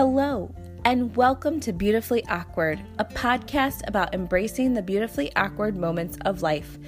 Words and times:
Hello, 0.00 0.50
and 0.86 1.14
welcome 1.14 1.60
to 1.60 1.74
Beautifully 1.74 2.24
Awkward, 2.28 2.80
a 2.98 3.04
podcast 3.04 3.86
about 3.86 4.14
embracing 4.14 4.72
the 4.72 4.80
beautifully 4.80 5.30
awkward 5.36 5.76
moments 5.76 6.16
of 6.24 6.40
life, 6.40 6.78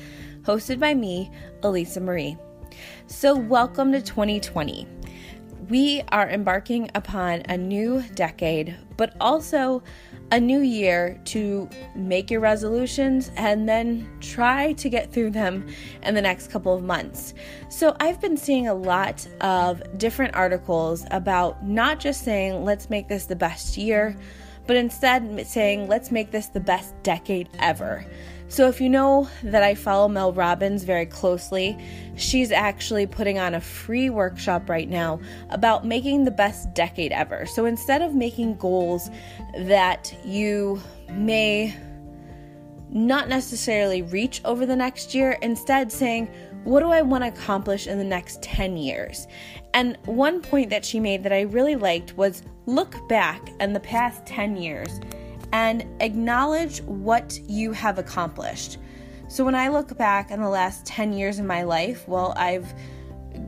hosted 0.44 0.80
by 0.80 0.94
me, 0.94 1.30
Elisa 1.62 2.00
Marie. 2.00 2.38
So, 3.08 3.36
welcome 3.36 3.92
to 3.92 4.00
2020. 4.00 4.86
We 5.68 6.02
are 6.08 6.30
embarking 6.30 6.90
upon 6.94 7.42
a 7.50 7.56
new 7.58 8.02
decade, 8.14 8.78
but 8.96 9.14
also 9.20 9.82
a 10.32 10.40
new 10.40 10.60
year 10.60 11.20
to 11.26 11.68
make 11.94 12.30
your 12.30 12.40
resolutions 12.40 13.30
and 13.36 13.68
then 13.68 14.08
try 14.20 14.72
to 14.72 14.88
get 14.88 15.12
through 15.12 15.30
them 15.30 15.68
in 16.02 16.14
the 16.14 16.22
next 16.22 16.50
couple 16.50 16.74
of 16.74 16.82
months. 16.82 17.34
So, 17.68 17.94
I've 18.00 18.20
been 18.20 18.38
seeing 18.38 18.66
a 18.66 18.74
lot 18.74 19.26
of 19.42 19.82
different 19.98 20.34
articles 20.34 21.04
about 21.10 21.64
not 21.64 22.00
just 22.00 22.24
saying, 22.24 22.64
let's 22.64 22.88
make 22.88 23.08
this 23.08 23.26
the 23.26 23.36
best 23.36 23.76
year, 23.76 24.16
but 24.66 24.76
instead 24.76 25.46
saying, 25.46 25.86
let's 25.86 26.10
make 26.10 26.30
this 26.30 26.46
the 26.46 26.60
best 26.60 26.94
decade 27.02 27.48
ever. 27.58 28.06
So, 28.52 28.68
if 28.68 28.82
you 28.82 28.90
know 28.90 29.30
that 29.44 29.62
I 29.62 29.74
follow 29.74 30.08
Mel 30.08 30.30
Robbins 30.30 30.84
very 30.84 31.06
closely, 31.06 31.74
she's 32.16 32.52
actually 32.52 33.06
putting 33.06 33.38
on 33.38 33.54
a 33.54 33.62
free 33.62 34.10
workshop 34.10 34.68
right 34.68 34.90
now 34.90 35.20
about 35.48 35.86
making 35.86 36.24
the 36.24 36.32
best 36.32 36.74
decade 36.74 37.12
ever. 37.12 37.46
So, 37.46 37.64
instead 37.64 38.02
of 38.02 38.14
making 38.14 38.56
goals 38.56 39.08
that 39.56 40.14
you 40.22 40.82
may 41.12 41.74
not 42.90 43.30
necessarily 43.30 44.02
reach 44.02 44.42
over 44.44 44.66
the 44.66 44.76
next 44.76 45.14
year, 45.14 45.38
instead 45.40 45.90
saying, 45.90 46.28
what 46.64 46.80
do 46.80 46.90
I 46.90 47.00
want 47.00 47.24
to 47.24 47.28
accomplish 47.28 47.86
in 47.86 47.96
the 47.96 48.04
next 48.04 48.42
10 48.42 48.76
years? 48.76 49.28
And 49.72 49.96
one 50.04 50.42
point 50.42 50.68
that 50.68 50.84
she 50.84 51.00
made 51.00 51.22
that 51.22 51.32
I 51.32 51.40
really 51.40 51.74
liked 51.74 52.18
was 52.18 52.42
look 52.66 53.08
back 53.08 53.48
in 53.60 53.72
the 53.72 53.80
past 53.80 54.26
10 54.26 54.58
years 54.58 55.00
and 55.52 55.86
acknowledge 56.00 56.82
what 56.82 57.38
you 57.48 57.72
have 57.72 57.98
accomplished. 57.98 58.78
So, 59.28 59.44
when 59.44 59.54
I 59.54 59.68
look 59.68 59.96
back 59.96 60.30
on 60.30 60.40
the 60.40 60.48
last 60.48 60.84
10 60.84 61.12
years 61.12 61.38
of 61.38 61.46
my 61.46 61.62
life, 61.62 62.06
well, 62.06 62.34
I've 62.36 62.72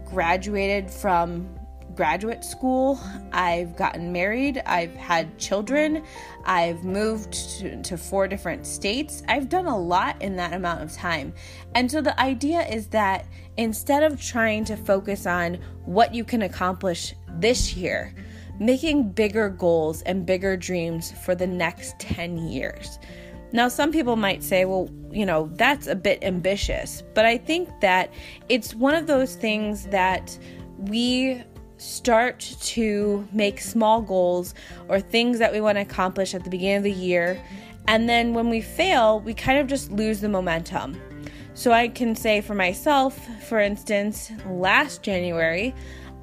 graduated 0.07 0.91
from 0.91 1.49
graduate 1.95 2.45
school, 2.45 2.99
I've 3.33 3.77
gotten 3.77 4.13
married, 4.13 4.63
I've 4.67 4.95
had 4.95 5.39
children, 5.39 6.03
I've 6.45 6.85
moved 6.85 7.33
to, 7.59 7.83
to, 7.83 7.97
four 7.97 8.27
different 8.29 8.67
states. 8.67 9.23
I've 9.29 9.49
done 9.49 9.67
a 9.67 9.79
lot 9.79 10.21
in 10.21 10.37
that 10.37 10.53
amount 10.53 10.83
of 10.83 10.93
time. 10.93 11.33
And 11.75 11.91
so 11.91 12.01
the 12.01 12.19
idea 12.21 12.67
is 12.67 12.89
that 12.89 13.27
instead 13.57 14.03
of 14.03 14.21
trying 14.21 14.65
to 14.67 14.77
focus 14.77 15.27
on 15.27 15.59
what 15.85 16.15
you 16.15 16.25
can 16.25 16.43
accomplish 16.43 17.15
this 17.29 17.75
year, 17.77 18.13
making 18.59 19.11
bigger 19.11 19.49
goals 19.49 20.03
and 20.03 20.27
bigger 20.27 20.57
dreams 20.57 21.13
for 21.25 21.35
the 21.35 21.47
next 21.47 21.99
10 21.99 22.49
years. 22.49 22.99
Now, 23.53 23.69
some 23.69 23.93
people 23.93 24.17
might 24.17 24.43
say, 24.43 24.65
well, 24.65 24.89
you 25.13 25.25
know, 25.25 25.49
that's 25.53 25.87
a 25.87 25.95
bit 25.95 26.23
ambitious, 26.23 27.03
but 27.15 27.25
I 27.25 27.39
think 27.39 27.69
that 27.81 28.13
it's 28.49 28.75
one 28.75 28.95
of 28.95 29.07
those 29.07 29.37
things 29.37 29.87
that 29.87 30.37
we 30.77 31.41
start 31.77 32.41
to 32.61 33.29
make 33.33 33.61
small 33.61 34.01
goals 34.03 34.55
or 34.89 35.01
things 35.01 35.39
that 35.39 35.53
we 35.53 35.61
want 35.61 35.77
to 35.77 35.83
accomplish 35.83 36.35
at 36.35 36.43
the 36.43 36.51
beginning 36.51 36.79
of 36.79 36.83
the 36.83 36.93
year. 36.93 37.41
And 37.87 38.09
then 38.09 38.35
when 38.35 38.49
we 38.49 38.61
fail, 38.61 39.21
we 39.21 39.35
kind 39.35 39.59
of 39.59 39.67
just 39.67 39.93
lose 39.93 40.21
the 40.21 40.29
momentum. 40.29 41.01
So 41.55 41.71
I 41.71 41.89
can 41.89 42.17
say 42.17 42.41
for 42.41 42.55
myself, 42.55 43.17
for 43.45 43.61
instance, 43.61 44.33
last 44.49 45.03
January, 45.03 45.75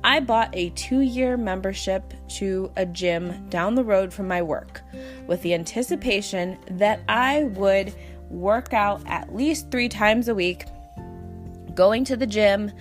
I 0.03 0.19
bought 0.19 0.49
a 0.53 0.71
two 0.71 1.01
year 1.01 1.37
membership 1.37 2.13
to 2.29 2.71
a 2.75 2.85
gym 2.85 3.47
down 3.49 3.75
the 3.75 3.83
road 3.83 4.13
from 4.13 4.27
my 4.27 4.41
work 4.41 4.81
with 5.27 5.41
the 5.43 5.53
anticipation 5.53 6.57
that 6.71 7.01
I 7.07 7.43
would 7.43 7.93
work 8.29 8.73
out 8.73 9.01
at 9.05 9.35
least 9.35 9.69
three 9.69 9.89
times 9.89 10.27
a 10.27 10.35
week, 10.35 10.65
going 11.75 12.03
to 12.05 12.15
the 12.15 12.25
gym 12.25 12.71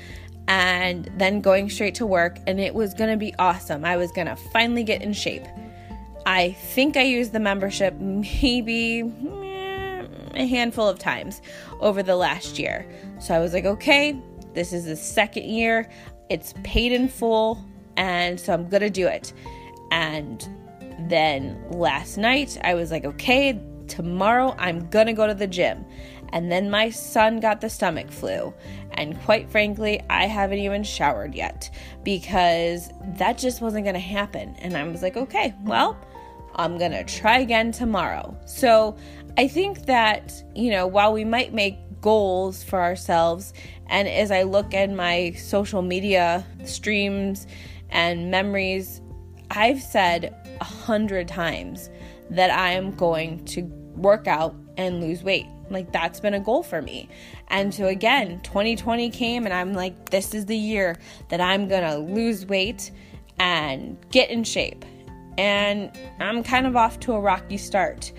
and 0.49 1.11
then 1.17 1.41
going 1.41 1.71
straight 1.71 1.95
to 1.97 2.07
work, 2.07 2.39
and 2.47 2.59
it 2.59 2.75
was 2.75 2.95
gonna 2.95 3.17
be 3.17 3.35
awesome. 3.39 3.85
I 3.85 3.97
was 3.97 4.11
gonna 4.13 4.37
finally 4.37 4.83
get 4.83 5.03
in 5.03 5.13
shape. 5.13 5.47
I 6.27 6.53
think 6.53 6.97
I 6.97 7.03
used 7.03 7.33
the 7.33 7.41
membership 7.41 7.95
maybe 7.99 9.01
eh, 9.01 10.07
a 10.35 10.47
handful 10.47 10.89
of 10.89 10.99
times 10.99 11.41
over 11.81 12.03
the 12.03 12.17
last 12.17 12.59
year. 12.59 12.87
So 13.21 13.35
I 13.35 13.39
was 13.39 13.53
like, 13.53 13.65
okay, 13.65 14.19
this 14.55 14.73
is 14.73 14.87
the 14.87 14.97
second 14.97 15.45
year. 15.45 15.89
It's 16.31 16.55
paid 16.63 16.93
in 16.93 17.09
full, 17.09 17.63
and 17.97 18.39
so 18.39 18.55
I'm 18.55 18.69
gonna 18.69 18.89
do 18.89 19.09
it. 19.09 19.33
And 19.91 20.49
then 21.09 21.63
last 21.71 22.17
night, 22.17 22.57
I 22.63 22.75
was 22.75 22.91
like, 22.91 23.05
okay, 23.05 23.61
tomorrow 23.89 24.55
I'm 24.59 24.89
gonna 24.91 25.13
go 25.13 25.27
to 25.27 25.35
the 25.35 25.49
gym. 25.49 25.85
And 26.33 26.51
then 26.51 26.71
my 26.71 26.91
son 26.91 27.41
got 27.41 27.61
the 27.61 27.69
stomach 27.69 28.09
flu. 28.11 28.55
And 28.93 29.21
quite 29.23 29.51
frankly, 29.51 30.01
I 30.09 30.27
haven't 30.27 30.61
even 30.61 30.85
showered 30.85 31.35
yet 31.35 31.69
because 32.05 32.91
that 33.17 33.37
just 33.37 33.61
wasn't 33.61 33.85
gonna 33.85 33.99
happen. 33.99 34.55
And 34.61 34.77
I 34.77 34.85
was 34.85 35.03
like, 35.03 35.17
okay, 35.17 35.53
well, 35.65 35.99
I'm 36.55 36.79
gonna 36.79 37.03
try 37.03 37.41
again 37.41 37.73
tomorrow. 37.73 38.37
So 38.47 38.97
I 39.37 39.49
think 39.49 39.87
that, 39.87 40.33
you 40.55 40.71
know, 40.71 40.87
while 40.87 41.13
we 41.13 41.25
might 41.25 41.53
make 41.53 41.79
goals 42.01 42.63
for 42.63 42.81
ourselves. 42.81 43.53
And 43.91 44.09
as 44.09 44.31
I 44.31 44.45
look 44.45 44.73
at 44.73 44.91
my 44.91 45.33
social 45.33 45.83
media 45.83 46.47
streams 46.65 47.47
and 47.91 48.31
memories, 48.31 49.03
I've 49.51 49.83
said 49.83 50.35
a 50.61 50.65
hundred 50.65 51.29
times 51.29 51.91
that 52.31 52.51
I 52.51 52.71
am 52.71 52.93
going 52.93 53.45
to 53.47 53.63
work 53.97 54.29
out 54.29 54.55
and 54.77 55.01
lose 55.01 55.23
weight. 55.25 55.47
Like 55.69 55.93
that's 55.93 56.21
been 56.21 56.35
a 56.35 56.41
goal 56.41 56.63
for 56.63 56.81
me. 56.81 57.09
And 57.49 57.75
so 57.75 57.87
again, 57.87 58.41
2020 58.43 59.11
came 59.11 59.45
and 59.45 59.53
I'm 59.53 59.75
like, 59.75 60.11
this 60.11 60.35
is 60.35 60.47
the 60.47 60.57
year 60.57 60.97
that 61.29 61.41
I'm 61.41 61.69
gonna 61.69 61.99
lose 61.99 62.47
weight 62.47 62.93
and 63.39 63.97
get 64.11 64.31
in 64.31 64.45
shape. 64.45 64.85
And 65.37 65.91
I'm 66.21 66.43
kind 66.43 66.67
of 66.67 66.77
off 66.77 67.01
to 67.01 67.13
a 67.13 67.21
rocky 67.21 67.57
start. 67.57 68.13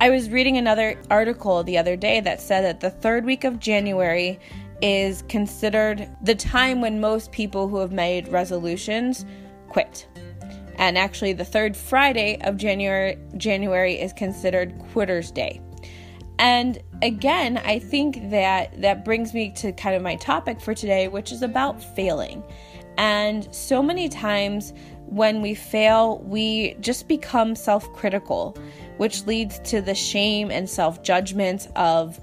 I 0.00 0.10
was 0.10 0.30
reading 0.30 0.58
another 0.58 1.00
article 1.10 1.64
the 1.64 1.76
other 1.78 1.96
day 1.96 2.20
that 2.20 2.40
said 2.40 2.62
that 2.62 2.80
the 2.80 2.90
third 2.90 3.24
week 3.24 3.42
of 3.42 3.58
January 3.58 4.38
is 4.82 5.22
considered 5.28 6.08
the 6.22 6.34
time 6.34 6.80
when 6.80 7.00
most 7.00 7.32
people 7.32 7.68
who 7.68 7.78
have 7.78 7.92
made 7.92 8.28
resolutions 8.28 9.24
quit. 9.68 10.06
And 10.76 10.96
actually 10.96 11.32
the 11.32 11.44
third 11.44 11.76
Friday 11.76 12.40
of 12.42 12.56
January 12.56 13.18
January 13.36 13.94
is 14.00 14.12
considered 14.12 14.78
quitters 14.92 15.30
day. 15.30 15.60
And 16.38 16.80
again, 17.02 17.58
I 17.58 17.80
think 17.80 18.30
that 18.30 18.80
that 18.80 19.04
brings 19.04 19.34
me 19.34 19.50
to 19.56 19.72
kind 19.72 19.96
of 19.96 20.02
my 20.02 20.14
topic 20.16 20.60
for 20.60 20.72
today, 20.72 21.08
which 21.08 21.32
is 21.32 21.42
about 21.42 21.82
failing. 21.82 22.44
And 22.96 23.52
so 23.54 23.82
many 23.82 24.08
times 24.08 24.72
when 25.06 25.40
we 25.40 25.54
fail, 25.54 26.18
we 26.18 26.74
just 26.74 27.08
become 27.08 27.54
self 27.54 27.90
critical, 27.92 28.56
which 28.98 29.26
leads 29.26 29.58
to 29.70 29.80
the 29.80 29.94
shame 29.94 30.50
and 30.50 30.68
self 30.68 31.02
judgment 31.02 31.68
of, 31.74 32.20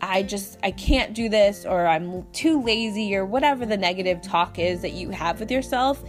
I 0.00 0.22
just, 0.22 0.58
I 0.62 0.70
can't 0.70 1.14
do 1.14 1.28
this, 1.28 1.64
or 1.64 1.86
I'm 1.86 2.24
too 2.32 2.62
lazy, 2.62 3.16
or 3.16 3.24
whatever 3.24 3.66
the 3.66 3.76
negative 3.76 4.20
talk 4.22 4.58
is 4.58 4.82
that 4.82 4.92
you 4.92 5.10
have 5.10 5.40
with 5.40 5.50
yourself. 5.50 6.02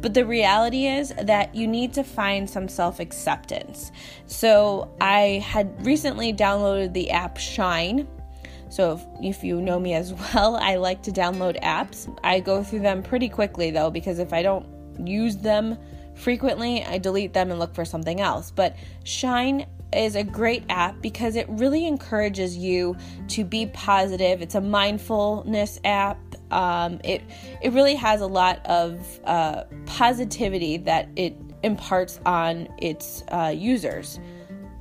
But 0.00 0.14
the 0.14 0.24
reality 0.24 0.86
is 0.86 1.12
that 1.22 1.54
you 1.54 1.66
need 1.66 1.92
to 1.94 2.04
find 2.04 2.48
some 2.48 2.68
self 2.68 3.00
acceptance. 3.00 3.92
So 4.26 4.90
I 5.00 5.44
had 5.44 5.84
recently 5.84 6.32
downloaded 6.32 6.92
the 6.92 7.10
app 7.10 7.36
Shine. 7.36 8.08
So 8.70 8.92
if, 8.92 9.36
if, 9.36 9.44
you 9.44 9.60
know 9.60 9.78
me 9.78 9.94
as 9.94 10.14
well, 10.34 10.56
I 10.56 10.76
like 10.76 11.02
to 11.02 11.10
download 11.10 11.60
apps. 11.62 12.14
I 12.24 12.40
go 12.40 12.62
through 12.62 12.80
them 12.80 13.02
pretty 13.02 13.28
quickly 13.28 13.70
though, 13.70 13.90
because 13.90 14.18
if 14.18 14.32
I 14.32 14.42
don't 14.42 14.66
use 15.06 15.36
them 15.36 15.76
frequently, 16.14 16.84
I 16.84 16.98
delete 16.98 17.32
them 17.32 17.50
and 17.50 17.58
look 17.58 17.74
for 17.74 17.84
something 17.84 18.20
else. 18.20 18.50
But 18.50 18.76
Shine 19.04 19.66
is 19.92 20.16
a 20.16 20.24
great 20.24 20.64
app 20.68 21.00
because 21.00 21.36
it 21.36 21.46
really 21.48 21.86
encourages 21.86 22.56
you 22.56 22.96
to 23.28 23.44
be 23.44 23.66
positive. 23.66 24.42
It's 24.42 24.54
a 24.54 24.60
mindfulness 24.60 25.80
app. 25.84 26.18
Um, 26.50 27.00
it 27.04 27.22
it 27.62 27.72
really 27.72 27.94
has 27.94 28.20
a 28.20 28.26
lot 28.26 28.64
of 28.66 29.20
uh, 29.24 29.64
positivity 29.86 30.76
that 30.78 31.08
it 31.16 31.36
imparts 31.62 32.20
on 32.24 32.68
its 32.78 33.22
uh, 33.28 33.52
users. 33.54 34.18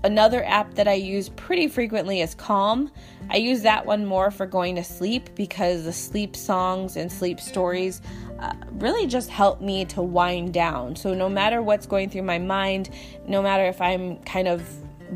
Another 0.04 0.46
app 0.46 0.76
that 0.76 0.88
I 0.88 0.94
use 0.94 1.28
pretty 1.30 1.68
frequently 1.68 2.22
is 2.22 2.34
Calm. 2.34 2.90
I 3.30 3.36
use 3.36 3.62
that 3.64 3.86
one 3.86 4.06
more 4.06 4.32
for 4.32 4.46
going 4.46 4.76
to 4.76 4.84
sleep 4.84 5.30
because 5.36 5.84
the 5.84 5.92
sleep 5.92 6.38
songs 6.38 6.96
and 6.96 7.12
sleep 7.12 7.40
stories 7.40 8.02
uh, 8.40 8.54
really 8.72 9.06
just 9.08 9.30
help 9.30 9.60
me 9.60 9.84
to 9.86 10.02
wind 10.02 10.54
down. 10.54 10.96
So, 10.96 11.14
no 11.14 11.28
matter 11.28 11.62
what's 11.62 11.86
going 11.86 12.10
through 12.10 12.24
my 12.24 12.40
mind, 12.40 12.92
no 13.28 13.42
matter 13.42 13.66
if 13.66 13.82
I'm 13.82 14.20
kind 14.24 14.48
of 14.48 14.64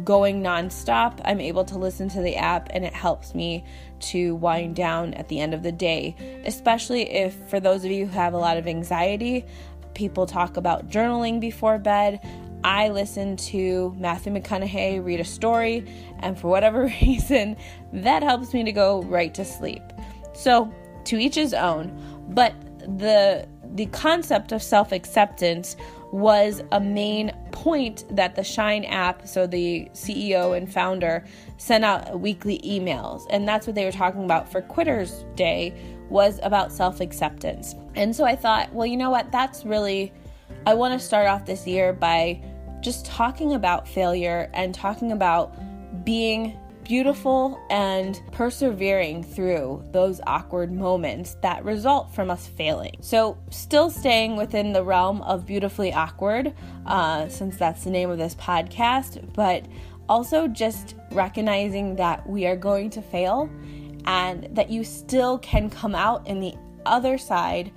going 0.04 0.42
nonstop, 0.42 1.20
I'm 1.24 1.40
able 1.40 1.66
to 1.66 1.78
listen 1.78 2.10
to 2.10 2.22
the 2.22 2.36
app 2.36 2.70
and 2.72 2.84
it 2.84 2.94
helps 2.94 3.36
me 3.36 3.64
to 4.00 4.36
wind 4.36 4.76
down 4.76 5.14
at 5.14 5.28
the 5.30 5.40
end 5.40 5.54
of 5.54 5.64
the 5.64 5.72
day. 5.72 6.16
Especially 6.46 7.10
if, 7.12 7.34
for 7.48 7.60
those 7.60 7.86
of 7.86 7.92
you 7.92 8.06
who 8.06 8.12
have 8.14 8.34
a 8.34 8.38
lot 8.38 8.58
of 8.58 8.68
anxiety, 8.68 9.46
people 9.94 10.26
talk 10.26 10.58
about 10.58 10.90
journaling 10.90 11.40
before 11.40 11.78
bed. 11.78 12.20
I 12.64 12.90
listen 12.90 13.36
to 13.38 13.94
Matthew 13.98 14.34
McConaughey 14.34 15.04
read 15.04 15.20
a 15.20 15.26
story, 15.26 15.86
and 16.20 16.40
for 16.40 16.48
whatever 16.48 16.84
reason, 17.02 17.58
that 17.92 18.24
helps 18.24 18.54
me 18.54 18.64
to 18.64 18.72
go 18.72 19.04
right 19.04 19.34
to 19.34 19.44
sleep. 19.44 19.84
So, 20.34 20.74
to 21.06 21.18
each 21.18 21.36
his 21.36 21.54
own, 21.54 21.92
but 22.30 22.54
the 22.98 23.48
the 23.76 23.88
concept 23.88 24.52
of 24.52 24.62
self-acceptance 24.62 25.76
was 26.14 26.62
a 26.72 26.80
main 26.80 27.32
point 27.52 28.06
that 28.16 28.36
the 28.36 28.44
Shine 28.44 28.86
app, 28.86 29.28
so 29.28 29.48
the 29.48 29.90
CEO 29.94 30.56
and 30.56 30.72
founder, 30.72 31.26
sent 31.58 31.84
out 31.84 32.20
weekly 32.20 32.60
emails. 32.60 33.26
And 33.32 33.48
that's 33.48 33.66
what 33.66 33.76
they 33.76 33.84
were 33.84 33.92
talking 33.92 34.24
about 34.24 34.48
for 34.48 34.62
Quitters 34.62 35.26
Day 35.36 35.74
was 36.10 36.40
about 36.44 36.72
self-acceptance. 36.72 37.74
And 37.96 38.16
so 38.16 38.26
I 38.26 38.36
thought, 38.36 38.72
well, 38.72 38.86
you 38.86 38.96
know 38.96 39.10
what? 39.10 39.32
That's 39.32 39.66
really 39.66 40.14
I 40.68 40.76
want 40.76 40.94
to 40.94 41.04
start 41.04 41.26
off 41.26 41.48
this 41.48 41.66
year 41.66 41.94
by 41.94 42.40
just 42.82 43.08
talking 43.08 43.54
about 43.54 43.88
failure 43.88 44.52
and 44.54 44.76
talking 44.76 45.12
about 45.12 45.58
being 46.06 46.60
beautiful 46.84 47.60
and 47.70 48.22
persevering 48.32 49.24
through 49.24 49.84
those 49.92 50.22
awkward 50.28 50.72
moments 50.72 51.36
that 51.42 51.64
result 51.64 52.14
from 52.14 52.30
us 52.30 52.48
failing. 52.48 52.96
So, 53.02 53.38
still 53.50 53.90
staying 53.90 54.36
within 54.36 54.74
the 54.74 54.84
realm 54.84 55.22
of 55.24 55.46
beautifully 55.46 55.94
awkward, 55.94 56.54
uh, 56.86 57.28
since 57.30 57.58
that's 57.58 57.84
the 57.84 57.92
name 57.92 58.10
of 58.10 58.18
this 58.18 58.36
podcast, 58.36 59.34
but 59.34 59.66
also 60.10 60.48
just 60.48 60.96
recognizing 61.12 61.96
that 61.96 62.28
we 62.28 62.46
are 62.46 62.56
going 62.56 62.90
to 62.92 63.02
fail 63.02 63.50
and 64.06 64.48
that 64.56 64.70
you 64.70 64.84
still 64.84 65.38
can 65.40 65.70
come 65.70 65.96
out 65.96 66.28
in 66.28 66.40
the 66.40 66.54
other 66.86 67.18
side 67.18 67.72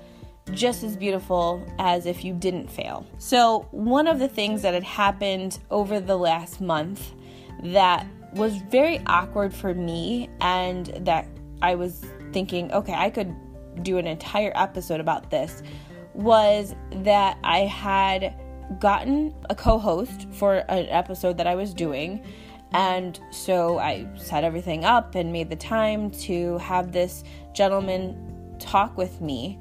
just 0.53 0.85
as 0.85 0.97
beautiful 0.97 1.67
as 1.79 2.07
if 2.07 2.25
you 2.25 2.33
didn't 2.33 2.71
fail. 2.71 3.07
So, 3.19 3.67
one 3.71 4.07
of 4.07 4.19
the 4.19 4.29
things 4.29 4.63
that 4.63 4.75
had 4.75 4.85
happened 4.85 5.59
over 5.71 6.01
the 6.01 6.17
last 6.17 6.61
month 6.61 7.13
that 7.63 8.07
was 8.33 8.57
very 8.57 9.01
awkward 9.07 9.55
for 9.55 9.75
me 9.75 10.29
and 10.41 10.87
that 11.01 11.27
I 11.63 11.75
was 11.75 12.05
thinking, 12.33 12.73
okay, 12.73 12.95
I 12.95 13.11
could 13.11 13.35
do 13.83 13.99
an 13.99 14.07
entire 14.07 14.53
episode 14.55 15.01
about 15.01 15.31
this 15.31 15.63
was 16.15 16.75
that 16.91 17.39
I 17.45 17.61
had 17.61 18.35
gotten 18.79 19.35
a 19.49 19.55
co 19.55 19.79
host 19.79 20.27
for 20.33 20.57
an 20.69 20.87
episode 20.87 21.37
that 21.39 21.47
I 21.47 21.55
was 21.55 21.75
doing. 21.75 22.25
And 22.73 23.19
so 23.31 23.79
I 23.79 24.07
set 24.17 24.45
everything 24.45 24.85
up 24.85 25.15
and 25.15 25.33
made 25.33 25.51
the 25.51 25.57
time 25.57 26.11
to 26.23 26.59
have 26.59 26.93
this 26.93 27.23
gentleman 27.55 28.57
talk 28.59 28.97
with 28.97 29.21
me. 29.21 29.59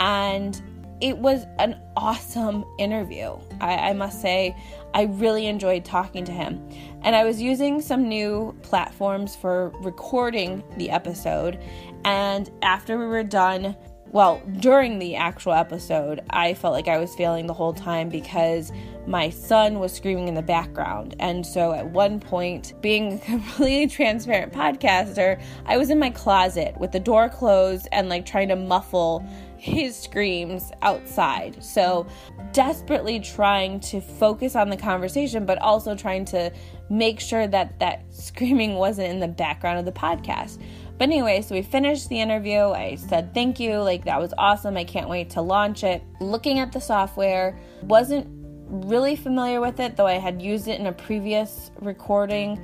And 0.00 0.60
it 1.00 1.16
was 1.16 1.46
an 1.58 1.80
awesome 1.96 2.64
interview. 2.78 3.36
I, 3.60 3.90
I, 3.90 3.92
must 3.92 4.20
say, 4.20 4.56
I 4.94 5.02
really 5.02 5.46
enjoyed 5.46 5.84
talking 5.84 6.24
to 6.24 6.32
him. 6.32 6.68
And 7.02 7.14
I 7.14 7.24
was 7.24 7.40
using 7.40 7.80
some 7.80 8.08
new 8.08 8.56
platforms 8.62 9.36
for 9.36 9.70
recording 9.80 10.62
the 10.76 10.90
episode. 10.90 11.58
And 12.04 12.50
after 12.62 12.98
we 12.98 13.06
were 13.06 13.22
done, 13.22 13.76
well, 14.10 14.40
during 14.60 14.98
the 14.98 15.16
actual 15.16 15.52
episode, 15.52 16.22
I 16.30 16.54
felt 16.54 16.72
like 16.72 16.88
I 16.88 16.96
was 16.96 17.14
failing 17.14 17.46
the 17.46 17.52
whole 17.52 17.74
time 17.74 18.08
because 18.08 18.72
my 19.06 19.28
son 19.28 19.78
was 19.78 19.92
screaming 19.92 20.28
in 20.28 20.34
the 20.34 20.42
background. 20.42 21.14
And 21.20 21.44
so 21.46 21.72
at 21.72 21.86
one 21.90 22.18
point, 22.18 22.72
being 22.80 23.14
a 23.14 23.18
completely 23.24 23.86
transparent 23.86 24.52
podcaster, 24.52 25.40
I 25.66 25.76
was 25.76 25.90
in 25.90 25.98
my 25.98 26.10
closet 26.10 26.76
with 26.78 26.92
the 26.92 27.00
door 27.00 27.28
closed 27.28 27.86
and 27.92 28.08
like 28.08 28.24
trying 28.24 28.48
to 28.48 28.56
muffle 28.56 29.26
his 29.58 29.96
screams 29.96 30.70
outside. 30.82 31.62
So, 31.62 32.06
desperately 32.52 33.20
trying 33.20 33.80
to 33.80 34.00
focus 34.00 34.56
on 34.56 34.70
the 34.70 34.76
conversation, 34.76 35.44
but 35.44 35.58
also 35.58 35.94
trying 35.94 36.24
to 36.26 36.52
make 36.88 37.20
sure 37.20 37.46
that 37.46 37.78
that 37.80 38.04
screaming 38.10 38.74
wasn't 38.74 39.08
in 39.08 39.20
the 39.20 39.28
background 39.28 39.78
of 39.78 39.84
the 39.84 39.92
podcast. 39.92 40.60
But 40.96 41.04
anyway, 41.04 41.42
so 41.42 41.54
we 41.54 41.62
finished 41.62 42.08
the 42.08 42.20
interview. 42.20 42.58
I 42.58 42.96
said 42.96 43.34
thank 43.34 43.60
you, 43.60 43.78
like 43.78 44.04
that 44.06 44.20
was 44.20 44.34
awesome. 44.36 44.76
I 44.76 44.84
can't 44.84 45.08
wait 45.08 45.30
to 45.30 45.40
launch 45.40 45.84
it. 45.84 46.02
Looking 46.20 46.58
at 46.58 46.72
the 46.72 46.80
software, 46.80 47.58
wasn't 47.82 48.26
really 48.68 49.16
familiar 49.16 49.60
with 49.60 49.80
it, 49.80 49.96
though 49.96 50.06
I 50.06 50.18
had 50.18 50.42
used 50.42 50.68
it 50.68 50.80
in 50.80 50.86
a 50.86 50.92
previous 50.92 51.70
recording, 51.80 52.62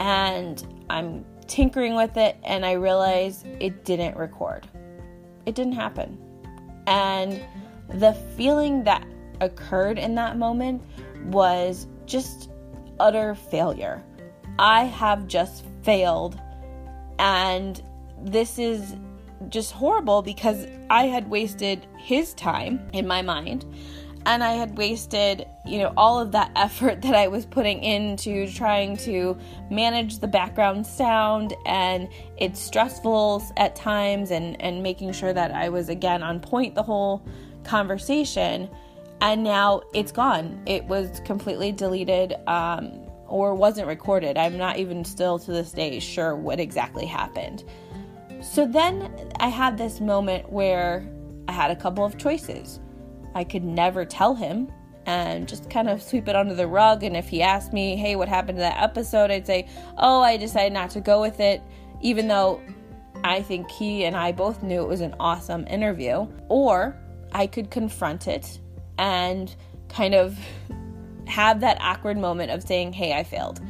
and 0.00 0.84
I'm 0.90 1.24
tinkering 1.46 1.94
with 1.94 2.16
it, 2.16 2.36
and 2.42 2.66
I 2.66 2.72
realized 2.72 3.46
it 3.46 3.84
didn't 3.84 4.16
record 4.16 4.66
it 5.46 5.54
didn't 5.54 5.74
happen. 5.74 6.18
And 6.86 7.42
the 7.88 8.14
feeling 8.36 8.84
that 8.84 9.06
occurred 9.40 9.98
in 9.98 10.14
that 10.14 10.38
moment 10.38 10.82
was 11.24 11.86
just 12.06 12.50
utter 13.00 13.34
failure. 13.34 14.02
I 14.58 14.84
have 14.84 15.26
just 15.26 15.64
failed. 15.82 16.40
And 17.18 17.82
this 18.20 18.58
is 18.58 18.96
just 19.48 19.72
horrible 19.72 20.22
because 20.22 20.66
I 20.90 21.04
had 21.04 21.28
wasted 21.28 21.86
his 21.98 22.34
time 22.34 22.88
in 22.92 23.06
my 23.06 23.22
mind 23.22 23.64
and 24.26 24.42
I 24.44 24.52
had 24.52 24.76
wasted, 24.76 25.46
you 25.66 25.78
know, 25.78 25.92
all 25.96 26.20
of 26.20 26.32
that 26.32 26.50
effort 26.56 27.02
that 27.02 27.14
I 27.14 27.28
was 27.28 27.46
putting 27.46 27.82
into 27.82 28.50
trying 28.50 28.96
to 28.98 29.36
manage 29.70 30.18
the 30.18 30.28
background 30.28 30.86
sound 30.86 31.54
and 31.66 32.08
it's 32.36 32.60
stressful 32.60 33.42
at 33.56 33.74
times 33.74 34.30
and 34.30 34.60
and 34.60 34.82
making 34.82 35.12
sure 35.12 35.32
that 35.32 35.52
I 35.52 35.68
was 35.68 35.88
again 35.88 36.22
on 36.22 36.40
point 36.40 36.74
the 36.74 36.82
whole 36.82 37.24
conversation 37.64 38.68
and 39.20 39.44
now 39.44 39.82
it's 39.94 40.12
gone. 40.12 40.60
It 40.66 40.84
was 40.84 41.20
completely 41.20 41.70
deleted 41.70 42.34
um, 42.48 42.92
or 43.28 43.54
wasn't 43.54 43.86
recorded. 43.86 44.36
I'm 44.36 44.58
not 44.58 44.78
even 44.78 45.04
still 45.04 45.38
to 45.38 45.52
this 45.52 45.70
day 45.72 46.00
sure 46.00 46.34
what 46.34 46.58
exactly 46.58 47.06
happened. 47.06 47.64
So 48.42 48.66
then 48.66 49.32
I 49.38 49.48
had 49.48 49.78
this 49.78 50.00
moment 50.00 50.50
where 50.50 51.08
I 51.46 51.52
had 51.52 51.70
a 51.70 51.76
couple 51.76 52.04
of 52.04 52.18
choices. 52.18 52.80
I 53.34 53.44
could 53.44 53.64
never 53.64 54.04
tell 54.04 54.34
him 54.34 54.70
and 55.06 55.48
just 55.48 55.68
kind 55.68 55.88
of 55.88 56.02
sweep 56.02 56.28
it 56.28 56.36
under 56.36 56.54
the 56.54 56.66
rug. 56.66 57.02
And 57.02 57.16
if 57.16 57.28
he 57.28 57.42
asked 57.42 57.72
me, 57.72 57.96
hey, 57.96 58.16
what 58.16 58.28
happened 58.28 58.58
to 58.58 58.62
that 58.62 58.82
episode? 58.82 59.30
I'd 59.30 59.46
say, 59.46 59.68
oh, 59.98 60.20
I 60.20 60.36
decided 60.36 60.72
not 60.72 60.90
to 60.90 61.00
go 61.00 61.20
with 61.20 61.40
it, 61.40 61.62
even 62.00 62.28
though 62.28 62.60
I 63.24 63.42
think 63.42 63.70
he 63.70 64.04
and 64.04 64.16
I 64.16 64.32
both 64.32 64.62
knew 64.62 64.82
it 64.82 64.88
was 64.88 65.00
an 65.00 65.14
awesome 65.18 65.66
interview. 65.66 66.26
Or 66.48 66.96
I 67.32 67.46
could 67.46 67.70
confront 67.70 68.28
it 68.28 68.60
and 68.98 69.54
kind 69.88 70.14
of 70.14 70.38
have 71.26 71.60
that 71.60 71.78
awkward 71.80 72.18
moment 72.18 72.50
of 72.50 72.62
saying, 72.62 72.92
hey, 72.92 73.14
I 73.14 73.24
failed. 73.24 73.60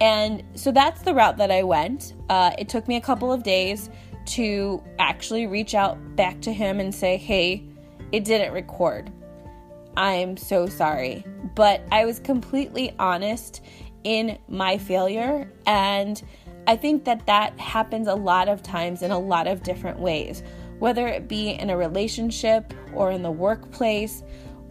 And 0.00 0.42
so 0.54 0.72
that's 0.72 1.02
the 1.02 1.14
route 1.14 1.36
that 1.38 1.50
I 1.50 1.62
went. 1.62 2.14
Uh, 2.28 2.52
it 2.58 2.68
took 2.68 2.88
me 2.88 2.96
a 2.96 3.00
couple 3.00 3.32
of 3.32 3.42
days 3.42 3.90
to 4.26 4.82
actually 4.98 5.46
reach 5.46 5.74
out 5.74 5.98
back 6.16 6.40
to 6.42 6.52
him 6.52 6.80
and 6.80 6.94
say, 6.94 7.16
hey, 7.16 7.69
it 8.12 8.24
didn't 8.24 8.52
record. 8.52 9.12
I'm 9.96 10.36
so 10.36 10.66
sorry. 10.66 11.24
But 11.54 11.82
I 11.90 12.04
was 12.04 12.18
completely 12.20 12.94
honest 12.98 13.62
in 14.04 14.38
my 14.48 14.78
failure. 14.78 15.50
And 15.66 16.22
I 16.66 16.76
think 16.76 17.04
that 17.04 17.26
that 17.26 17.58
happens 17.58 18.06
a 18.06 18.14
lot 18.14 18.48
of 18.48 18.62
times 18.62 19.02
in 19.02 19.10
a 19.10 19.18
lot 19.18 19.46
of 19.46 19.62
different 19.62 19.98
ways, 19.98 20.42
whether 20.78 21.06
it 21.06 21.28
be 21.28 21.50
in 21.50 21.70
a 21.70 21.76
relationship 21.76 22.72
or 22.94 23.10
in 23.10 23.22
the 23.22 23.30
workplace. 23.30 24.22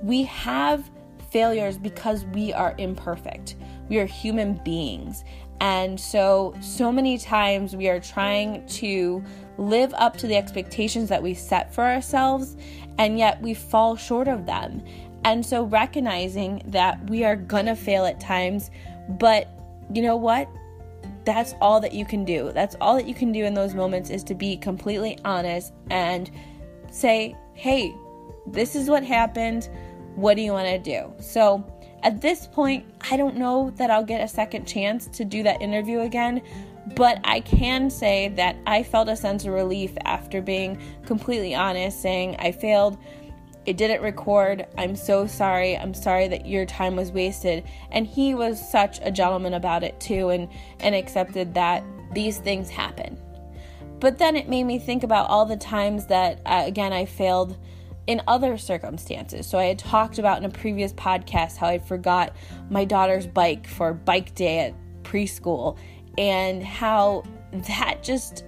We 0.01 0.23
have 0.23 0.89
failures 1.31 1.77
because 1.77 2.25
we 2.25 2.53
are 2.53 2.75
imperfect. 2.77 3.55
We 3.89 3.99
are 3.99 4.05
human 4.05 4.55
beings. 4.63 5.23
And 5.61 5.99
so, 5.99 6.55
so 6.61 6.91
many 6.91 7.17
times 7.17 7.75
we 7.75 7.89
are 7.89 7.99
trying 7.99 8.65
to 8.67 9.23
live 9.57 9.93
up 9.97 10.15
to 10.17 10.27
the 10.27 10.35
expectations 10.35 11.09
that 11.09 11.21
we 11.21 11.33
set 11.33 11.73
for 11.73 11.83
ourselves, 11.83 12.55
and 12.97 13.19
yet 13.19 13.41
we 13.41 13.53
fall 13.53 13.95
short 13.95 14.27
of 14.27 14.45
them. 14.45 14.83
And 15.25 15.45
so, 15.45 15.63
recognizing 15.63 16.61
that 16.67 17.09
we 17.09 17.25
are 17.25 17.35
gonna 17.35 17.75
fail 17.75 18.05
at 18.05 18.21
times, 18.21 18.71
but 19.09 19.49
you 19.93 20.01
know 20.01 20.15
what? 20.15 20.47
That's 21.25 21.53
all 21.59 21.81
that 21.81 21.93
you 21.93 22.05
can 22.05 22.23
do. 22.23 22.51
That's 22.53 22.75
all 22.79 22.95
that 22.95 23.05
you 23.05 23.13
can 23.13 23.33
do 23.33 23.43
in 23.43 23.53
those 23.53 23.73
moments 23.73 24.09
is 24.09 24.23
to 24.25 24.35
be 24.35 24.55
completely 24.55 25.17
honest 25.25 25.73
and 25.89 26.31
say, 26.89 27.35
hey, 27.53 27.93
this 28.47 28.75
is 28.75 28.89
what 28.89 29.03
happened. 29.03 29.69
What 30.19 30.35
do 30.35 30.41
you 30.41 30.51
wanna 30.51 30.77
do? 30.77 31.13
So, 31.21 31.63
at 32.03 32.19
this 32.19 32.45
point, 32.45 32.85
I 33.09 33.15
don't 33.15 33.37
know 33.37 33.71
that 33.77 33.89
I'll 33.89 34.03
get 34.03 34.19
a 34.19 34.27
second 34.27 34.65
chance 34.65 35.07
to 35.07 35.23
do 35.23 35.43
that 35.43 35.61
interview 35.61 36.01
again, 36.01 36.41
but 36.95 37.21
I 37.23 37.39
can 37.39 37.89
say 37.89 38.27
that 38.35 38.57
I 38.67 38.83
felt 38.83 39.07
a 39.07 39.15
sense 39.15 39.45
of 39.45 39.53
relief 39.53 39.93
after 40.03 40.41
being 40.41 40.77
completely 41.05 41.55
honest, 41.55 42.01
saying 42.01 42.35
I 42.37 42.51
failed. 42.51 42.97
It 43.65 43.77
didn't 43.77 44.01
record. 44.01 44.67
I'm 44.77 44.97
so 44.97 45.25
sorry. 45.25 45.77
I'm 45.77 45.93
sorry 45.93 46.27
that 46.27 46.45
your 46.45 46.65
time 46.65 46.97
was 46.97 47.13
wasted. 47.13 47.63
And 47.91 48.05
he 48.05 48.35
was 48.35 48.59
such 48.59 48.99
a 49.01 49.11
gentleman 49.11 49.53
about 49.53 49.83
it 49.83 49.99
too 50.01 50.29
and 50.29 50.49
and 50.81 50.95
accepted 50.95 51.53
that 51.53 51.83
these 52.13 52.39
things 52.39 52.69
happen. 52.69 53.17
But 53.99 54.17
then 54.17 54.35
it 54.35 54.49
made 54.49 54.63
me 54.63 54.79
think 54.79 55.03
about 55.03 55.29
all 55.29 55.45
the 55.45 55.57
times 55.57 56.07
that 56.07 56.41
uh, 56.45 56.63
again 56.65 56.91
I 56.91 57.05
failed 57.05 57.57
in 58.09 58.23
other 58.27 58.57
circumstances. 58.57 59.45
So 59.45 59.59
I 59.59 59.65
had 59.65 59.77
talked 59.77 60.17
about 60.17 60.39
in 60.39 60.45
a 60.45 60.49
previous 60.49 60.91
podcast 60.93 61.57
how 61.57 61.67
I 61.67 61.77
forgot 61.77 62.35
my 62.71 62.83
daughter's 62.83 63.27
bike 63.27 63.67
for 63.67 63.93
bike 63.93 64.33
day 64.33 64.61
at 64.61 64.73
preschool 65.03 65.77
and 66.17 66.63
how 66.63 67.21
that 67.51 68.01
just 68.01 68.45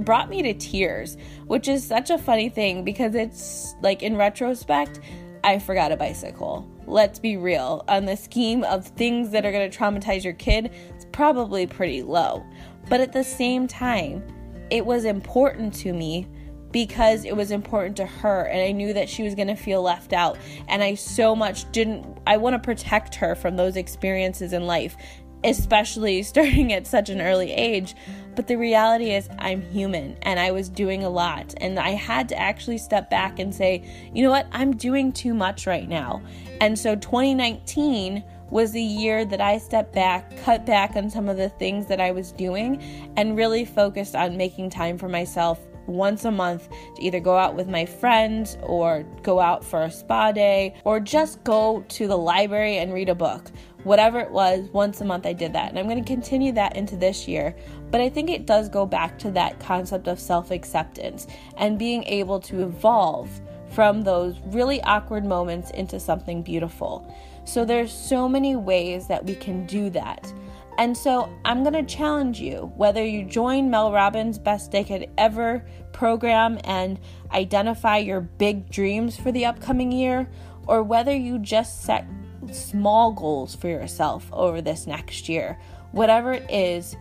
brought 0.00 0.28
me 0.28 0.42
to 0.42 0.54
tears, 0.54 1.16
which 1.46 1.68
is 1.68 1.86
such 1.86 2.10
a 2.10 2.18
funny 2.18 2.48
thing 2.48 2.82
because 2.82 3.14
it's 3.14 3.76
like 3.82 4.02
in 4.02 4.16
retrospect, 4.16 4.98
I 5.44 5.60
forgot 5.60 5.92
a 5.92 5.96
bicycle. 5.96 6.68
Let's 6.84 7.20
be 7.20 7.36
real. 7.36 7.84
On 7.86 8.04
the 8.04 8.16
scheme 8.16 8.64
of 8.64 8.84
things 8.84 9.30
that 9.30 9.46
are 9.46 9.52
going 9.52 9.70
to 9.70 9.78
traumatize 9.78 10.24
your 10.24 10.32
kid, 10.32 10.72
it's 10.92 11.06
probably 11.12 11.68
pretty 11.68 12.02
low. 12.02 12.44
But 12.88 13.00
at 13.00 13.12
the 13.12 13.22
same 13.22 13.68
time, 13.68 14.24
it 14.70 14.84
was 14.84 15.04
important 15.04 15.72
to 15.74 15.92
me 15.92 16.26
because 16.72 17.24
it 17.24 17.36
was 17.36 17.50
important 17.50 17.96
to 17.98 18.06
her 18.06 18.44
and 18.44 18.60
I 18.60 18.72
knew 18.72 18.92
that 18.94 19.08
she 19.08 19.22
was 19.22 19.34
going 19.34 19.48
to 19.48 19.54
feel 19.54 19.82
left 19.82 20.12
out. 20.12 20.38
And 20.68 20.82
I 20.82 20.94
so 20.94 21.36
much 21.36 21.70
didn't 21.72 22.18
I 22.26 22.38
want 22.38 22.54
to 22.54 22.58
protect 22.58 23.14
her 23.16 23.34
from 23.34 23.56
those 23.56 23.76
experiences 23.76 24.52
in 24.52 24.66
life 24.66 24.96
especially 25.44 26.22
starting 26.22 26.72
at 26.72 26.86
such 26.86 27.08
an 27.08 27.20
early 27.20 27.52
age. 27.52 27.94
But 28.34 28.46
the 28.46 28.56
reality 28.56 29.10
is 29.10 29.28
I'm 29.38 29.60
human 29.60 30.16
and 30.22 30.40
I 30.40 30.52
was 30.52 30.68
doing 30.68 31.04
a 31.04 31.10
lot. 31.10 31.54
And 31.58 31.78
I 31.78 31.90
had 31.90 32.28
to 32.30 32.38
actually 32.38 32.78
step 32.78 33.10
back 33.10 33.38
and 33.38 33.54
say 33.54 33.84
you 34.14 34.22
know 34.22 34.30
what? 34.30 34.46
I'm 34.52 34.76
doing 34.76 35.12
too 35.12 35.34
much 35.34 35.66
right 35.66 35.88
now. 35.88 36.22
And 36.60 36.78
so 36.78 36.94
2019 36.94 38.24
was 38.50 38.72
the 38.72 38.82
year 38.82 39.24
that 39.24 39.40
I 39.40 39.56
stepped 39.56 39.94
back, 39.94 40.36
cut 40.44 40.66
back 40.66 40.94
on 40.94 41.08
some 41.08 41.28
of 41.28 41.38
the 41.38 41.48
things 41.48 41.86
that 41.86 42.00
I 42.00 42.10
was 42.10 42.32
doing, 42.32 42.82
and 43.16 43.34
really 43.34 43.64
focused 43.64 44.14
on 44.14 44.36
making 44.36 44.68
time 44.68 44.98
for 44.98 45.08
myself 45.08 45.58
once 45.92 46.24
a 46.24 46.30
month 46.30 46.68
to 46.96 47.02
either 47.02 47.20
go 47.20 47.36
out 47.36 47.54
with 47.54 47.68
my 47.68 47.84
friends 47.86 48.56
or 48.62 49.04
go 49.22 49.40
out 49.40 49.64
for 49.64 49.82
a 49.82 49.90
spa 49.90 50.32
day 50.32 50.74
or 50.84 51.00
just 51.00 51.42
go 51.44 51.84
to 51.88 52.06
the 52.06 52.16
library 52.16 52.78
and 52.78 52.92
read 52.92 53.08
a 53.08 53.14
book. 53.14 53.50
Whatever 53.84 54.20
it 54.20 54.30
was, 54.30 54.68
once 54.72 55.00
a 55.00 55.04
month 55.04 55.26
I 55.26 55.32
did 55.32 55.52
that. 55.54 55.68
And 55.70 55.78
I'm 55.78 55.88
going 55.88 56.02
to 56.02 56.08
continue 56.08 56.52
that 56.52 56.76
into 56.76 56.96
this 56.96 57.26
year. 57.26 57.56
But 57.90 58.00
I 58.00 58.08
think 58.08 58.30
it 58.30 58.46
does 58.46 58.68
go 58.68 58.86
back 58.86 59.18
to 59.20 59.30
that 59.32 59.58
concept 59.58 60.06
of 60.06 60.20
self 60.20 60.50
acceptance 60.50 61.26
and 61.56 61.78
being 61.78 62.04
able 62.04 62.40
to 62.40 62.62
evolve 62.62 63.28
from 63.72 64.02
those 64.02 64.38
really 64.46 64.82
awkward 64.82 65.24
moments 65.24 65.70
into 65.70 65.98
something 65.98 66.42
beautiful. 66.42 67.12
So 67.44 67.64
there's 67.64 67.92
so 67.92 68.28
many 68.28 68.54
ways 68.54 69.08
that 69.08 69.24
we 69.24 69.34
can 69.34 69.66
do 69.66 69.90
that. 69.90 70.32
And 70.78 70.96
so 70.96 71.28
I'm 71.44 71.62
going 71.62 71.74
to 71.74 71.94
challenge 71.94 72.40
you 72.40 72.72
whether 72.76 73.04
you 73.04 73.24
join 73.24 73.70
Mel 73.70 73.92
Robbins' 73.92 74.38
Best 74.38 74.70
Decade 74.70 75.10
Ever 75.18 75.64
program 75.92 76.58
and 76.64 76.98
identify 77.32 77.98
your 77.98 78.20
big 78.22 78.70
dreams 78.70 79.16
for 79.16 79.30
the 79.30 79.44
upcoming 79.44 79.92
year, 79.92 80.28
or 80.66 80.82
whether 80.82 81.14
you 81.14 81.38
just 81.38 81.82
set 81.82 82.06
small 82.50 83.12
goals 83.12 83.54
for 83.54 83.68
yourself 83.68 84.28
over 84.32 84.60
this 84.60 84.86
next 84.86 85.28
year. 85.28 85.58
Whatever 85.92 86.32
it 86.32 86.50
is, 86.50 86.96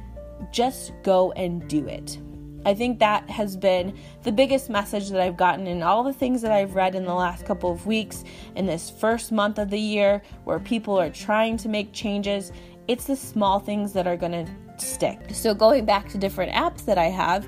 just 0.51 0.91
go 1.03 1.31
and 1.31 1.67
do 1.67 1.87
it. 1.87 2.19
I 2.63 2.75
think 2.75 2.99
that 2.99 3.27
has 3.29 3.57
been 3.57 3.97
the 4.21 4.31
biggest 4.31 4.69
message 4.69 5.09
that 5.09 5.19
I've 5.19 5.37
gotten 5.37 5.65
in 5.65 5.81
all 5.81 6.03
the 6.03 6.13
things 6.13 6.43
that 6.43 6.51
I've 6.51 6.75
read 6.75 6.93
in 6.93 7.05
the 7.05 7.13
last 7.13 7.43
couple 7.43 7.71
of 7.71 7.87
weeks 7.87 8.23
in 8.55 8.67
this 8.67 8.89
first 8.89 9.31
month 9.31 9.57
of 9.57 9.71
the 9.71 9.79
year 9.79 10.21
where 10.43 10.59
people 10.59 10.99
are 10.99 11.09
trying 11.09 11.57
to 11.57 11.69
make 11.69 11.91
changes 11.91 12.51
it's 12.87 13.05
the 13.05 13.15
small 13.15 13.59
things 13.59 13.93
that 13.93 14.07
are 14.07 14.17
going 14.17 14.45
to 14.45 14.51
stick. 14.77 15.19
So, 15.33 15.53
going 15.53 15.85
back 15.85 16.09
to 16.09 16.17
different 16.17 16.51
apps 16.53 16.85
that 16.85 16.97
I 16.97 17.05
have, 17.05 17.47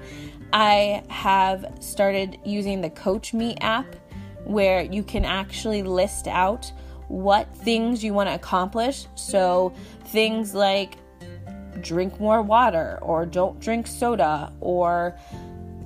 I 0.54 1.04
have 1.10 1.66
started 1.80 2.38
using 2.46 2.82
the 2.82 2.90
Coach 2.90 3.34
Me 3.34 3.56
app 3.62 3.96
where 4.46 4.84
you 4.84 5.04
can 5.04 5.26
actually 5.26 5.84
list 5.84 6.28
out 6.28 6.72
what 7.08 7.54
things 7.56 8.04
you 8.04 8.14
want 8.14 8.30
to 8.30 8.36
accomplish. 8.36 9.08
So, 9.16 9.74
things 10.06 10.54
like 10.54 10.98
drink 11.82 12.20
more 12.20 12.42
water, 12.42 13.00
or 13.02 13.26
don't 13.26 13.60
drink 13.60 13.88
soda, 13.88 14.54
or 14.62 15.18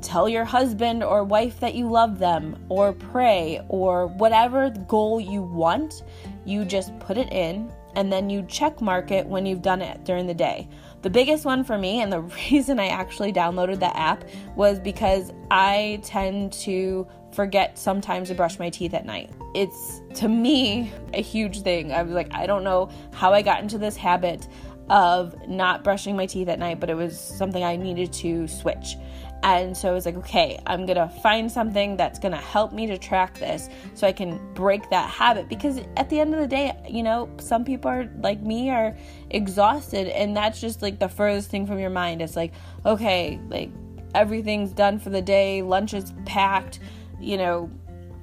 tell 0.01 0.29
your 0.29 0.45
husband 0.45 1.03
or 1.03 1.23
wife 1.23 1.59
that 1.59 1.73
you 1.75 1.89
love 1.89 2.19
them, 2.19 2.57
or 2.69 2.93
pray, 2.93 3.61
or 3.69 4.07
whatever 4.07 4.69
goal 4.69 5.19
you 5.19 5.41
want, 5.41 6.03
you 6.45 6.65
just 6.65 6.97
put 6.99 7.17
it 7.17 7.31
in 7.31 7.71
and 7.97 8.13
then 8.13 8.29
you 8.29 8.43
check 8.43 8.79
mark 8.79 9.09
it 9.09 9.25
when 9.25 9.47
you've 9.47 9.63
done 9.63 9.81
it 9.81 10.05
during 10.05 10.27
the 10.27 10.33
day. 10.33 10.69
The 11.01 11.09
biggest 11.09 11.45
one 11.45 11.63
for 11.63 11.79
me, 11.79 12.01
and 12.01 12.13
the 12.13 12.21
reason 12.51 12.79
I 12.79 12.87
actually 12.87 13.33
downloaded 13.33 13.79
the 13.79 13.97
app, 13.97 14.23
was 14.55 14.79
because 14.79 15.33
I 15.49 15.99
tend 16.03 16.53
to 16.53 17.07
forget 17.33 17.77
sometimes 17.77 18.29
to 18.29 18.35
brush 18.35 18.59
my 18.59 18.69
teeth 18.69 18.93
at 18.93 19.05
night. 19.05 19.31
It's 19.55 20.01
to 20.13 20.29
me 20.29 20.91
a 21.15 21.21
huge 21.21 21.61
thing. 21.61 21.91
I 21.91 22.03
was 22.03 22.13
like, 22.13 22.31
I 22.33 22.45
don't 22.45 22.63
know 22.63 22.89
how 23.13 23.33
I 23.33 23.41
got 23.41 23.63
into 23.63 23.79
this 23.79 23.97
habit 23.97 24.47
of 24.91 25.35
not 25.47 25.83
brushing 25.83 26.15
my 26.15 26.27
teeth 26.27 26.49
at 26.49 26.59
night, 26.59 26.79
but 26.79 26.91
it 26.91 26.95
was 26.95 27.19
something 27.19 27.63
I 27.63 27.77
needed 27.77 28.13
to 28.13 28.47
switch. 28.47 28.95
And 29.43 29.77
so 29.77 29.89
I 29.89 29.93
was 29.93 30.05
like, 30.05 30.15
okay, 30.17 30.59
I'm 30.65 30.85
gonna 30.85 31.09
find 31.21 31.51
something 31.51 31.95
that's 31.95 32.19
gonna 32.19 32.35
help 32.35 32.73
me 32.73 32.87
to 32.87 32.97
track 32.97 33.37
this 33.37 33.69
so 33.93 34.07
I 34.07 34.11
can 34.11 34.39
break 34.53 34.89
that 34.89 35.09
habit. 35.09 35.47
Because 35.47 35.79
at 35.95 36.09
the 36.09 36.19
end 36.19 36.33
of 36.33 36.41
the 36.41 36.47
day, 36.47 36.73
you 36.89 37.03
know, 37.03 37.29
some 37.39 37.63
people 37.63 37.89
are 37.89 38.09
like 38.21 38.41
me 38.41 38.69
are 38.69 38.97
exhausted, 39.29 40.07
and 40.07 40.35
that's 40.35 40.59
just 40.59 40.81
like 40.81 40.99
the 40.99 41.07
furthest 41.07 41.49
thing 41.49 41.67
from 41.67 41.79
your 41.79 41.89
mind. 41.89 42.21
It's 42.21 42.35
like, 42.35 42.53
okay, 42.85 43.39
like 43.47 43.69
everything's 44.15 44.71
done 44.71 44.99
for 44.99 45.11
the 45.11 45.21
day, 45.21 45.61
lunch 45.61 45.93
is 45.93 46.13
packed, 46.25 46.79
you 47.19 47.37
know, 47.37 47.69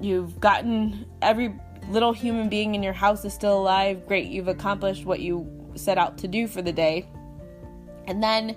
you've 0.01 0.39
gotten 0.39 1.05
every 1.21 1.55
little 1.89 2.13
human 2.13 2.49
being 2.49 2.75
in 2.75 2.83
your 2.83 2.93
house 2.93 3.23
is 3.25 3.33
still 3.33 3.57
alive. 3.57 4.05
Great, 4.07 4.27
you've 4.27 4.47
accomplished 4.47 5.05
what 5.05 5.19
you 5.19 5.49
set 5.75 5.97
out 5.97 6.17
to 6.19 6.27
do 6.27 6.47
for 6.47 6.61
the 6.61 6.71
day. 6.71 7.07
And 8.07 8.21
then 8.21 8.55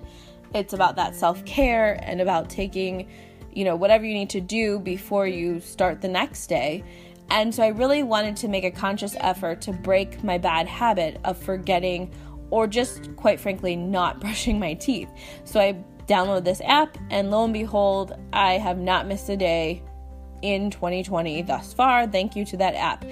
it's 0.55 0.73
about 0.73 0.97
that 0.97 1.15
self 1.15 1.45
care 1.45 1.99
and 2.03 2.21
about 2.21 2.49
taking, 2.49 3.09
you 3.53 3.65
know, 3.65 3.77
whatever 3.77 4.05
you 4.05 4.15
need 4.15 4.31
to 4.31 4.41
do 4.41 4.79
before 4.79 5.27
you 5.27 5.61
start 5.61 6.01
the 6.01 6.09
next 6.09 6.47
day. 6.47 6.85
And 7.31 7.55
so 7.55 7.63
I 7.63 7.69
really 7.69 8.03
wanted 8.03 8.37
to 8.39 8.49
make 8.49 8.65
a 8.65 8.71
conscious 8.71 9.15
effort 9.21 9.61
to 9.63 9.73
break 9.73 10.25
my 10.25 10.39
bad 10.39 10.67
habit 10.67 11.21
of 11.25 11.37
forgetting 11.37 12.11
or 12.51 12.67
just, 12.67 13.15
quite 13.17 13.39
frankly, 13.39 13.77
not 13.77 14.21
brushing 14.23 14.59
my 14.59 14.75
teeth. 14.75 15.11
So 15.45 15.61
I 15.61 15.77
downloaded 16.07 16.45
this 16.45 16.63
app, 16.63 16.97
and 17.11 17.31
lo 17.31 17.45
and 17.45 17.53
behold, 17.53 18.15
I 18.33 18.55
have 18.55 18.79
not 18.79 19.07
missed 19.07 19.29
a 19.29 19.37
day 19.37 19.83
in 20.43 20.71
2020 20.71 21.43
thus 21.43 21.73
far. 21.75 22.07
Thank 22.07 22.35
you 22.35 22.45
to 22.47 22.57
that 22.57 22.75
app. 22.75 23.05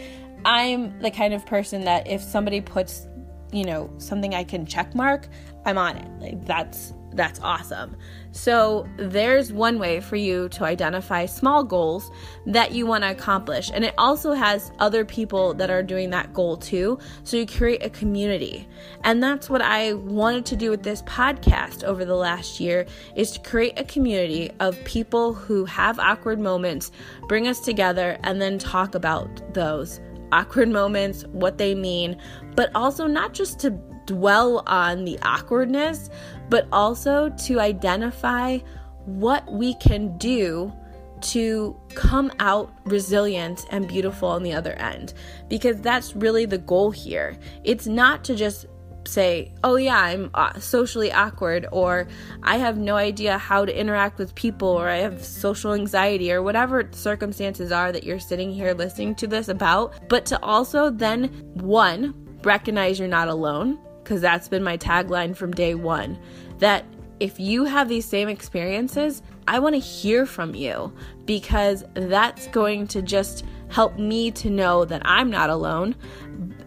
I'm 0.44 0.98
the 1.00 1.10
kind 1.10 1.34
of 1.34 1.44
person 1.44 1.84
that 1.84 2.06
if 2.06 2.22
somebody 2.22 2.60
puts, 2.60 3.06
you 3.52 3.64
know, 3.64 3.90
something 3.98 4.34
I 4.34 4.44
can 4.44 4.64
check 4.64 4.94
mark, 4.94 5.28
I'm 5.64 5.76
on 5.76 5.96
it. 5.96 6.08
Like 6.20 6.46
that's 6.46 6.94
that's 7.16 7.40
awesome. 7.40 7.96
So, 8.32 8.86
there's 8.98 9.52
one 9.52 9.78
way 9.78 10.00
for 10.00 10.16
you 10.16 10.48
to 10.50 10.64
identify 10.64 11.24
small 11.24 11.64
goals 11.64 12.10
that 12.44 12.72
you 12.72 12.86
want 12.86 13.02
to 13.04 13.10
accomplish. 13.10 13.70
And 13.72 13.82
it 13.84 13.94
also 13.96 14.32
has 14.32 14.70
other 14.78 15.04
people 15.04 15.54
that 15.54 15.70
are 15.70 15.82
doing 15.82 16.10
that 16.10 16.34
goal 16.34 16.58
too. 16.58 16.98
So, 17.24 17.38
you 17.38 17.46
create 17.46 17.82
a 17.82 17.90
community. 17.90 18.68
And 19.04 19.22
that's 19.22 19.48
what 19.48 19.62
I 19.62 19.94
wanted 19.94 20.44
to 20.46 20.56
do 20.56 20.70
with 20.70 20.82
this 20.82 21.02
podcast 21.02 21.82
over 21.82 22.04
the 22.04 22.14
last 22.14 22.60
year 22.60 22.86
is 23.14 23.32
to 23.32 23.40
create 23.40 23.78
a 23.78 23.84
community 23.84 24.50
of 24.60 24.82
people 24.84 25.32
who 25.32 25.64
have 25.64 25.98
awkward 25.98 26.38
moments, 26.38 26.90
bring 27.28 27.48
us 27.48 27.60
together 27.60 28.18
and 28.22 28.40
then 28.40 28.58
talk 28.58 28.94
about 28.94 29.54
those 29.54 30.00
awkward 30.32 30.68
moments, 30.68 31.24
what 31.28 31.56
they 31.56 31.74
mean, 31.74 32.20
but 32.54 32.70
also 32.74 33.06
not 33.06 33.32
just 33.32 33.58
to 33.60 33.78
dwell 34.06 34.62
on 34.66 35.04
the 35.04 35.18
awkwardness, 35.22 36.10
but 36.48 36.66
also 36.72 37.28
to 37.44 37.60
identify 37.60 38.58
what 39.04 39.50
we 39.52 39.74
can 39.74 40.16
do 40.18 40.72
to 41.20 41.76
come 41.94 42.30
out 42.40 42.72
resilient 42.84 43.66
and 43.70 43.88
beautiful 43.88 44.28
on 44.28 44.42
the 44.42 44.52
other 44.52 44.72
end. 44.74 45.14
Because 45.48 45.80
that's 45.80 46.14
really 46.14 46.46
the 46.46 46.58
goal 46.58 46.90
here. 46.90 47.36
It's 47.64 47.86
not 47.86 48.24
to 48.24 48.34
just 48.34 48.66
say, 49.06 49.52
oh, 49.62 49.76
yeah, 49.76 49.98
I'm 49.98 50.30
uh, 50.34 50.58
socially 50.58 51.12
awkward, 51.12 51.66
or 51.70 52.08
I 52.42 52.58
have 52.58 52.76
no 52.76 52.96
idea 52.96 53.38
how 53.38 53.64
to 53.64 53.78
interact 53.78 54.18
with 54.18 54.34
people, 54.34 54.68
or 54.68 54.88
I 54.88 54.96
have 54.96 55.24
social 55.24 55.74
anxiety, 55.74 56.32
or 56.32 56.42
whatever 56.42 56.88
circumstances 56.92 57.70
are 57.70 57.92
that 57.92 58.04
you're 58.04 58.18
sitting 58.18 58.52
here 58.52 58.74
listening 58.74 59.14
to 59.16 59.26
this 59.26 59.48
about, 59.48 60.08
but 60.08 60.26
to 60.26 60.42
also 60.42 60.90
then, 60.90 61.24
one, 61.54 62.14
recognize 62.42 62.98
you're 62.98 63.08
not 63.08 63.28
alone 63.28 63.78
because 64.06 64.20
that's 64.20 64.48
been 64.48 64.62
my 64.62 64.78
tagline 64.78 65.36
from 65.36 65.50
day 65.50 65.74
one 65.74 66.16
that 66.60 66.84
if 67.18 67.40
you 67.40 67.64
have 67.64 67.88
these 67.88 68.04
same 68.04 68.28
experiences, 68.28 69.20
I 69.48 69.58
want 69.58 69.74
to 69.74 69.80
hear 69.80 70.26
from 70.26 70.54
you 70.54 70.92
because 71.24 71.82
that's 71.94 72.46
going 72.48 72.86
to 72.88 73.02
just 73.02 73.44
help 73.68 73.98
me 73.98 74.30
to 74.30 74.48
know 74.48 74.84
that 74.84 75.02
I'm 75.04 75.28
not 75.28 75.50
alone. 75.50 75.96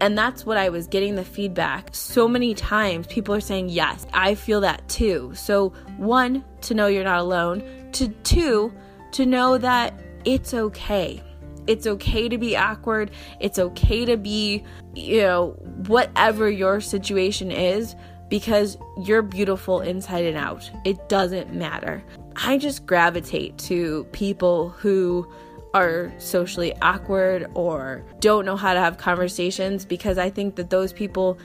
And 0.01 0.17
that's 0.17 0.45
what 0.45 0.57
I 0.57 0.67
was 0.67 0.85
getting 0.87 1.15
the 1.15 1.23
feedback 1.23 1.95
so 1.95 2.27
many 2.27 2.53
times. 2.53 3.07
People 3.07 3.33
are 3.33 3.39
saying, 3.39 3.69
Yes, 3.69 4.05
I 4.11 4.35
feel 4.35 4.59
that 4.61 4.85
too. 4.89 5.31
So, 5.33 5.69
one, 5.95 6.43
to 6.61 6.73
know 6.73 6.87
you're 6.87 7.05
not 7.05 7.19
alone. 7.19 7.63
To 7.93 8.09
two, 8.23 8.73
to 9.13 9.25
know 9.25 9.57
that 9.57 9.97
it's 10.25 10.53
okay 10.53 11.23
It's 11.69 11.85
okay 11.85 12.27
to 12.27 12.37
be 12.39 12.57
awkward. 12.57 13.11
It's 13.39 13.59
okay 13.59 14.03
to 14.03 14.17
be, 14.17 14.63
you 14.95 15.21
know, 15.21 15.51
whatever 15.85 16.49
your 16.49 16.81
situation 16.81 17.51
is 17.51 17.95
because 18.27 18.75
you're 18.97 19.21
beautiful 19.21 19.79
inside 19.79 20.25
and 20.25 20.35
out. 20.35 20.69
It 20.83 21.09
doesn't 21.09 21.53
matter. 21.53 22.03
I 22.35 22.57
just 22.57 22.87
gravitate 22.87 23.59
to 23.59 24.05
people 24.11 24.69
who 24.69 25.31
are 25.75 26.11
socially 26.17 26.75
awkward 26.81 27.47
or 27.53 28.03
don't 28.19 28.45
know 28.45 28.55
how 28.55 28.73
to 28.73 28.79
have 28.79 28.97
conversations 28.97 29.85
because 29.85 30.17
I 30.17 30.31
think 30.31 30.55
that 30.55 30.71
those 30.71 30.91
people 30.91 31.37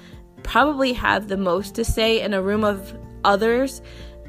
probably 0.43 0.95
have 0.95 1.29
the 1.29 1.37
most 1.37 1.75
to 1.75 1.85
say 1.85 2.23
in 2.23 2.33
a 2.33 2.41
room 2.41 2.65
of 2.65 2.97
others 3.25 3.83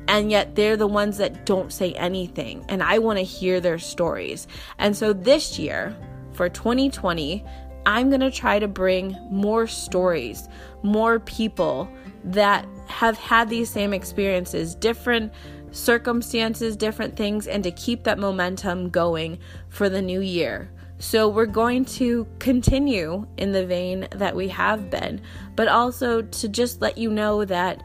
and 0.07 0.31
yet 0.31 0.55
they're 0.55 0.77
the 0.77 0.87
ones 0.87 1.17
that 1.17 1.45
don't 1.45 1.71
say 1.71 1.93
anything 1.93 2.65
and 2.69 2.83
I 2.83 2.99
want 2.99 3.19
to 3.19 3.23
hear 3.23 3.59
their 3.59 3.79
stories. 3.79 4.47
And 4.77 4.95
so 4.95 5.13
this 5.13 5.57
year 5.57 5.95
for 6.33 6.49
2020, 6.49 7.43
I'm 7.85 8.09
going 8.09 8.21
to 8.21 8.31
try 8.31 8.59
to 8.59 8.67
bring 8.67 9.17
more 9.29 9.67
stories, 9.67 10.49
more 10.83 11.19
people 11.19 11.87
that 12.23 12.67
have 12.87 13.17
had 13.17 13.49
these 13.49 13.69
same 13.69 13.93
experiences, 13.93 14.75
different 14.75 15.31
circumstances, 15.71 16.75
different 16.75 17.15
things, 17.15 17.47
and 17.47 17.63
to 17.63 17.71
keep 17.71 18.03
that 18.03 18.17
momentum 18.17 18.89
going 18.89 19.37
for 19.69 19.89
the 19.89 20.01
new 20.01 20.21
year. 20.21 20.71
So, 20.97 21.27
we're 21.27 21.45
going 21.45 21.83
to 21.85 22.25
continue 22.39 23.27
in 23.35 23.51
the 23.51 23.65
vein 23.65 24.07
that 24.11 24.33
we 24.33 24.47
have 24.47 24.89
been, 24.89 25.21
but 25.55 25.67
also 25.67 26.21
to 26.21 26.47
just 26.47 26.81
let 26.81 26.97
you 26.97 27.11
know 27.11 27.43
that 27.43 27.83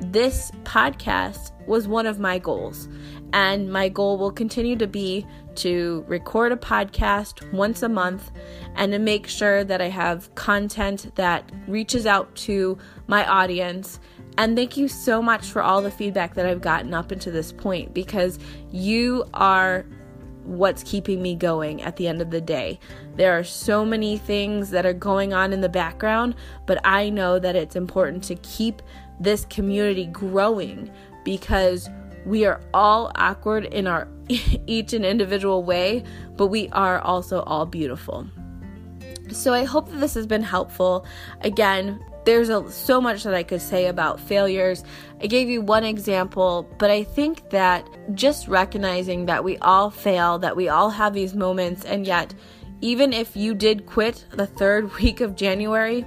this 0.00 0.50
podcast 0.64 1.52
was 1.66 1.86
one 1.86 2.06
of 2.06 2.18
my 2.18 2.38
goals. 2.38 2.88
And 3.32 3.72
my 3.72 3.88
goal 3.88 4.18
will 4.18 4.32
continue 4.32 4.76
to 4.76 4.86
be 4.86 5.26
to 5.56 6.04
record 6.08 6.52
a 6.52 6.56
podcast 6.56 7.52
once 7.52 7.82
a 7.82 7.88
month 7.88 8.30
and 8.74 8.92
to 8.92 8.98
make 8.98 9.26
sure 9.26 9.62
that 9.62 9.80
I 9.80 9.88
have 9.88 10.34
content 10.34 11.14
that 11.14 11.50
reaches 11.68 12.06
out 12.06 12.34
to 12.36 12.78
my 13.06 13.26
audience. 13.26 14.00
And 14.36 14.56
thank 14.56 14.76
you 14.76 14.88
so 14.88 15.22
much 15.22 15.46
for 15.46 15.62
all 15.62 15.82
the 15.82 15.90
feedback 15.90 16.34
that 16.34 16.46
I've 16.46 16.60
gotten 16.60 16.94
up 16.94 17.12
until 17.12 17.32
this 17.32 17.52
point 17.52 17.94
because 17.94 18.38
you 18.70 19.24
are 19.34 19.84
what's 20.44 20.82
keeping 20.82 21.22
me 21.22 21.34
going 21.34 21.82
at 21.82 21.96
the 21.96 22.08
end 22.08 22.20
of 22.20 22.30
the 22.30 22.40
day. 22.40 22.78
There 23.16 23.38
are 23.38 23.44
so 23.44 23.84
many 23.84 24.18
things 24.18 24.70
that 24.70 24.86
are 24.86 24.92
going 24.92 25.32
on 25.32 25.52
in 25.52 25.60
the 25.60 25.68
background, 25.68 26.34
but 26.66 26.80
I 26.84 27.10
know 27.10 27.38
that 27.38 27.56
it's 27.56 27.76
important 27.76 28.24
to 28.24 28.34
keep 28.36 28.82
this 29.18 29.44
community 29.46 30.06
growing 30.06 30.90
because 31.24 31.88
we 32.24 32.44
are 32.44 32.60
all 32.74 33.12
awkward 33.14 33.64
in 33.66 33.86
our 33.86 34.08
each 34.66 34.92
and 34.92 35.04
individual 35.04 35.62
way, 35.62 36.04
but 36.36 36.46
we 36.46 36.68
are 36.70 37.00
also 37.00 37.42
all 37.42 37.66
beautiful. 37.66 38.26
So 39.30 39.54
I 39.54 39.64
hope 39.64 39.88
that 39.90 40.00
this 40.00 40.14
has 40.14 40.26
been 40.26 40.42
helpful. 40.42 41.06
Again, 41.42 42.04
there's 42.24 42.48
a, 42.48 42.70
so 42.70 43.00
much 43.00 43.22
that 43.24 43.34
I 43.34 43.42
could 43.42 43.62
say 43.62 43.86
about 43.86 44.20
failures. 44.20 44.84
I 45.20 45.26
gave 45.26 45.48
you 45.48 45.62
one 45.62 45.84
example, 45.84 46.68
but 46.78 46.90
I 46.90 47.02
think 47.02 47.50
that 47.50 47.88
just 48.14 48.48
recognizing 48.48 49.26
that 49.26 49.44
we 49.44 49.56
all 49.58 49.90
fail, 49.90 50.38
that 50.38 50.56
we 50.56 50.68
all 50.68 50.90
have 50.90 51.14
these 51.14 51.34
moments, 51.34 51.84
and 51.84 52.06
yet, 52.06 52.34
even 52.82 53.12
if 53.12 53.36
you 53.36 53.54
did 53.54 53.86
quit 53.86 54.24
the 54.32 54.46
third 54.46 54.94
week 55.00 55.20
of 55.20 55.36
January, 55.36 56.06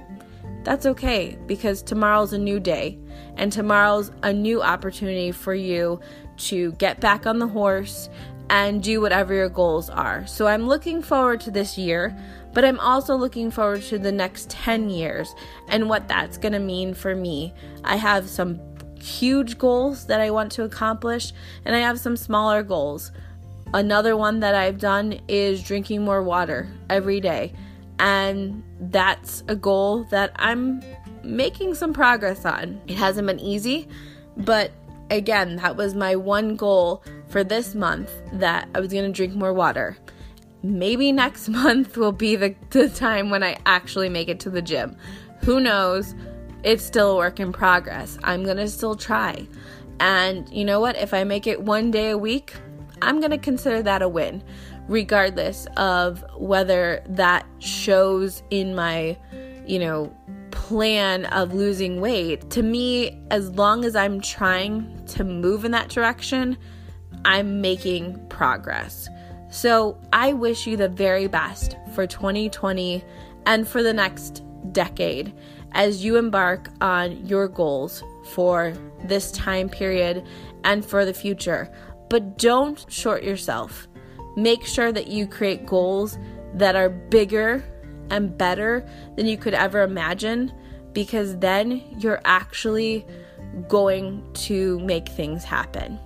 that's 0.64 0.86
okay 0.86 1.36
because 1.46 1.82
tomorrow's 1.82 2.32
a 2.32 2.38
new 2.38 2.58
day 2.58 2.98
and 3.36 3.52
tomorrow's 3.52 4.10
a 4.22 4.32
new 4.32 4.62
opportunity 4.62 5.30
for 5.30 5.54
you 5.54 6.00
to 6.36 6.72
get 6.72 7.00
back 7.00 7.26
on 7.26 7.38
the 7.38 7.46
horse 7.46 8.08
and 8.50 8.82
do 8.82 9.00
whatever 9.00 9.34
your 9.34 9.48
goals 9.48 9.88
are. 9.90 10.26
So 10.26 10.46
I'm 10.46 10.66
looking 10.66 11.02
forward 11.02 11.40
to 11.42 11.50
this 11.50 11.78
year, 11.78 12.16
but 12.52 12.64
I'm 12.64 12.78
also 12.80 13.16
looking 13.16 13.50
forward 13.50 13.82
to 13.82 13.98
the 13.98 14.12
next 14.12 14.50
10 14.50 14.90
years 14.90 15.34
and 15.68 15.88
what 15.88 16.08
that's 16.08 16.38
going 16.38 16.52
to 16.52 16.58
mean 16.58 16.94
for 16.94 17.14
me. 17.14 17.52
I 17.82 17.96
have 17.96 18.28
some 18.28 18.60
huge 19.00 19.58
goals 19.58 20.06
that 20.06 20.20
I 20.20 20.30
want 20.30 20.52
to 20.52 20.62
accomplish, 20.64 21.32
and 21.64 21.76
I 21.76 21.80
have 21.80 22.00
some 22.00 22.16
smaller 22.16 22.62
goals. 22.62 23.12
Another 23.72 24.16
one 24.16 24.40
that 24.40 24.54
I've 24.54 24.78
done 24.78 25.20
is 25.28 25.62
drinking 25.62 26.04
more 26.04 26.22
water 26.22 26.68
every 26.88 27.20
day. 27.20 27.52
And 27.98 28.62
that's 28.80 29.42
a 29.48 29.56
goal 29.56 30.04
that 30.04 30.32
I'm 30.36 30.82
making 31.22 31.74
some 31.74 31.92
progress 31.92 32.44
on. 32.44 32.80
It 32.86 32.96
hasn't 32.96 33.26
been 33.26 33.40
easy, 33.40 33.88
but 34.36 34.70
again, 35.10 35.56
that 35.56 35.76
was 35.76 35.94
my 35.94 36.16
one 36.16 36.56
goal 36.56 37.02
for 37.34 37.42
this 37.42 37.74
month 37.74 38.12
that 38.34 38.68
I 38.76 38.78
was 38.78 38.92
going 38.92 39.06
to 39.06 39.10
drink 39.10 39.34
more 39.34 39.52
water. 39.52 39.96
Maybe 40.62 41.10
next 41.10 41.48
month 41.64 41.96
will 41.96 42.12
be 42.12 42.36
the, 42.36 42.54
the 42.70 42.88
time 42.88 43.28
when 43.28 43.42
I 43.42 43.56
actually 43.66 44.08
make 44.08 44.28
it 44.28 44.38
to 44.40 44.50
the 44.50 44.62
gym. 44.62 44.96
Who 45.40 45.58
knows? 45.58 46.14
It's 46.62 46.84
still 46.84 47.10
a 47.10 47.16
work 47.16 47.40
in 47.40 47.52
progress. 47.52 48.18
I'm 48.22 48.44
going 48.44 48.58
to 48.58 48.68
still 48.68 48.94
try. 48.94 49.48
And 49.98 50.48
you 50.48 50.64
know 50.64 50.78
what? 50.78 50.96
If 50.96 51.12
I 51.12 51.24
make 51.24 51.48
it 51.48 51.60
one 51.60 51.90
day 51.90 52.10
a 52.10 52.16
week, 52.16 52.54
I'm 53.02 53.18
going 53.18 53.32
to 53.32 53.38
consider 53.38 53.82
that 53.82 54.00
a 54.00 54.08
win 54.08 54.44
regardless 54.86 55.66
of 55.76 56.24
whether 56.36 57.02
that 57.08 57.46
shows 57.58 58.44
in 58.50 58.76
my, 58.76 59.18
you 59.66 59.80
know, 59.80 60.16
plan 60.52 61.26
of 61.26 61.52
losing 61.52 62.00
weight. 62.00 62.48
To 62.50 62.62
me, 62.62 63.20
as 63.32 63.50
long 63.50 63.84
as 63.84 63.96
I'm 63.96 64.20
trying 64.20 65.04
to 65.06 65.24
move 65.24 65.64
in 65.64 65.72
that 65.72 65.88
direction, 65.88 66.56
I'm 67.24 67.60
making 67.60 68.26
progress. 68.28 69.08
So 69.50 69.98
I 70.12 70.32
wish 70.32 70.66
you 70.66 70.76
the 70.76 70.88
very 70.88 71.26
best 71.26 71.76
for 71.94 72.06
2020 72.06 73.04
and 73.46 73.66
for 73.66 73.82
the 73.82 73.92
next 73.92 74.42
decade 74.72 75.32
as 75.72 76.04
you 76.04 76.16
embark 76.16 76.70
on 76.80 77.24
your 77.26 77.48
goals 77.48 78.02
for 78.32 78.72
this 79.04 79.30
time 79.32 79.68
period 79.68 80.26
and 80.64 80.84
for 80.84 81.04
the 81.04 81.14
future. 81.14 81.70
But 82.08 82.38
don't 82.38 82.84
short 82.88 83.22
yourself. 83.22 83.86
Make 84.36 84.64
sure 84.64 84.92
that 84.92 85.08
you 85.08 85.26
create 85.26 85.66
goals 85.66 86.18
that 86.54 86.76
are 86.76 86.88
bigger 86.88 87.64
and 88.10 88.36
better 88.36 88.86
than 89.16 89.26
you 89.26 89.36
could 89.36 89.54
ever 89.54 89.82
imagine 89.82 90.52
because 90.92 91.36
then 91.38 91.82
you're 91.98 92.20
actually 92.24 93.06
going 93.68 94.24
to 94.32 94.78
make 94.80 95.08
things 95.08 95.44
happen. 95.44 95.98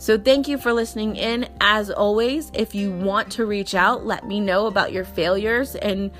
So, 0.00 0.16
thank 0.16 0.46
you 0.46 0.58
for 0.58 0.72
listening 0.72 1.16
in. 1.16 1.48
As 1.60 1.90
always, 1.90 2.52
if 2.54 2.72
you 2.72 2.92
want 2.92 3.32
to 3.32 3.46
reach 3.46 3.74
out, 3.74 4.06
let 4.06 4.26
me 4.26 4.38
know 4.38 4.66
about 4.66 4.92
your 4.92 5.04
failures 5.04 5.74
and 5.74 6.12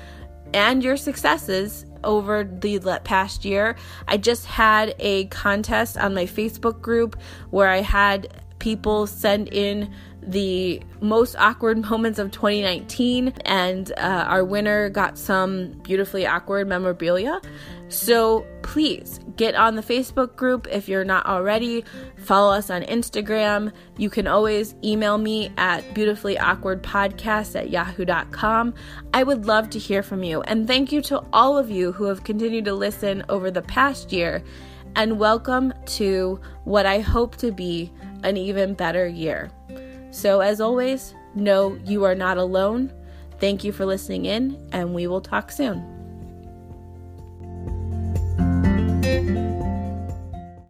and 0.53 0.83
your 0.83 0.97
successes 0.97 1.85
over 2.03 2.43
the 2.43 2.99
past 3.05 3.45
year. 3.45 3.77
I 4.07 4.17
just 4.17 4.45
had 4.45 4.95
a 4.99 5.25
contest 5.27 5.97
on 5.97 6.13
my 6.13 6.25
Facebook 6.25 6.81
group 6.81 7.17
where 7.51 7.69
I 7.69 7.81
had 7.81 8.41
people 8.59 9.07
send 9.07 9.47
in 9.53 9.93
the 10.21 10.81
most 11.01 11.35
awkward 11.37 11.77
moments 11.89 12.19
of 12.19 12.31
2019, 12.31 13.33
and 13.45 13.91
uh, 13.97 14.25
our 14.27 14.43
winner 14.43 14.89
got 14.89 15.17
some 15.17 15.73
beautifully 15.83 16.25
awkward 16.25 16.67
memorabilia. 16.67 17.41
So 17.89 18.45
please 18.61 19.19
get 19.35 19.55
on 19.55 19.75
the 19.75 19.81
Facebook 19.81 20.35
group 20.35 20.67
if 20.69 20.87
you're 20.87 21.03
not 21.03 21.25
already. 21.25 21.83
Follow 22.17 22.53
us 22.53 22.69
on 22.69 22.83
Instagram. 22.83 23.73
You 23.97 24.11
can 24.11 24.27
always 24.27 24.75
email 24.83 25.17
me 25.17 25.51
at 25.57 25.83
beautifullyawkwardpodcast 25.95 27.55
at 27.55 27.71
yahoo.com. 27.71 28.75
I 29.11 29.23
would 29.23 29.47
love 29.47 29.71
to 29.71 29.79
hear 29.79 30.03
from 30.03 30.23
you. 30.23 30.41
And 30.43 30.67
thank 30.67 30.91
you 30.91 31.01
to 31.03 31.23
all 31.33 31.57
of 31.57 31.71
you 31.71 31.91
who 31.91 32.03
have 32.05 32.23
continued 32.23 32.65
to 32.65 32.73
listen 32.75 33.23
over 33.27 33.49
the 33.49 33.63
past 33.63 34.11
year. 34.11 34.43
And 34.95 35.19
welcome 35.19 35.73
to 35.85 36.39
what 36.65 36.85
I 36.85 36.99
hope 36.99 37.37
to 37.37 37.51
be 37.51 37.91
an 38.23 38.37
even 38.37 38.75
better 38.75 39.07
year. 39.07 39.49
So, 40.11 40.41
as 40.41 40.59
always, 40.59 41.13
know 41.35 41.77
you 41.85 42.03
are 42.03 42.15
not 42.15 42.37
alone. 42.37 42.91
Thank 43.39 43.63
you 43.63 43.71
for 43.71 43.85
listening 43.85 44.25
in, 44.25 44.57
and 44.71 44.93
we 44.93 45.07
will 45.07 45.21
talk 45.21 45.51
soon. 45.51 45.85